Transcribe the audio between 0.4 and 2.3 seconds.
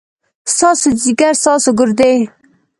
ستاسو ځيګر، ستاسو ګردې،